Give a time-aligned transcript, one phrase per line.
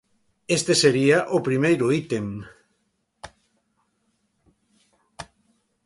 [0.57, 2.25] Este sería o primeiro ítem.